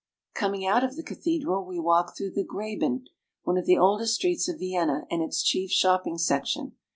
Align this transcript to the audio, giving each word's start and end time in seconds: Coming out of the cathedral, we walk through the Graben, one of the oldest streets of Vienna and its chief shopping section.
Coming 0.33 0.65
out 0.65 0.83
of 0.83 0.95
the 0.95 1.03
cathedral, 1.03 1.63
we 1.63 1.77
walk 1.79 2.17
through 2.17 2.31
the 2.31 2.43
Graben, 2.43 3.05
one 3.43 3.55
of 3.55 3.67
the 3.67 3.77
oldest 3.77 4.15
streets 4.15 4.49
of 4.49 4.57
Vienna 4.57 5.05
and 5.11 5.21
its 5.21 5.43
chief 5.43 5.69
shopping 5.69 6.17
section. 6.17 6.75